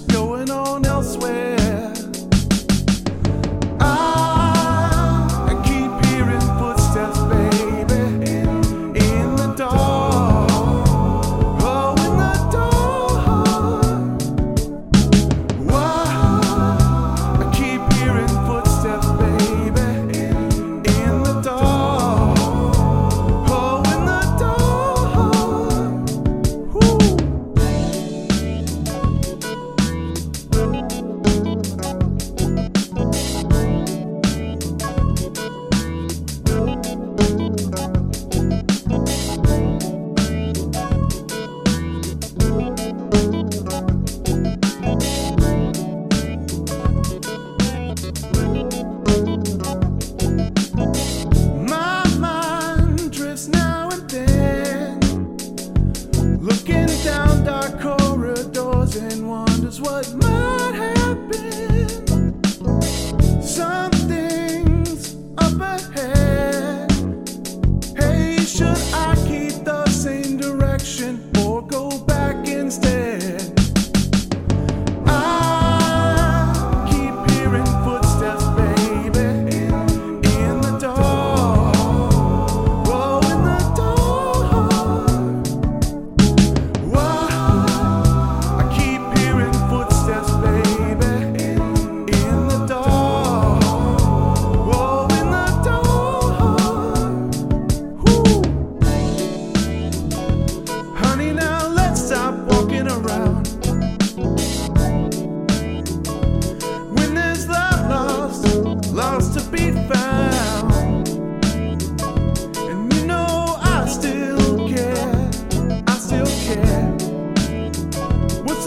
going 0.00 0.50
on 0.50 0.84
elsewhere. 0.84 1.57
and 59.12 59.28
wonders 59.28 59.80
what 59.80 60.14
might 60.14 60.74
happen. 60.74 60.97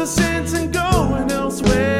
a 0.01 0.07
sense 0.07 0.53
in 0.53 0.71
going 0.71 1.29
elsewhere. 1.29 1.90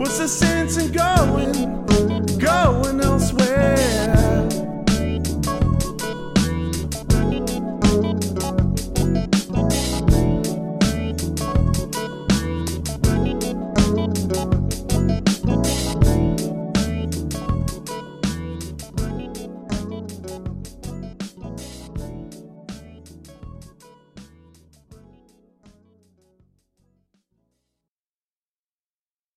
What's 0.00 0.16
the 0.16 0.28
sense 0.28 0.78
in 0.78 0.92
going? 0.92 1.89